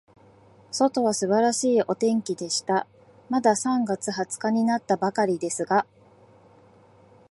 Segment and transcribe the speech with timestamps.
[0.71, 2.87] 外は素晴らしいお天気でした。
[3.29, 5.85] まだ三月二十日になったばかりですが、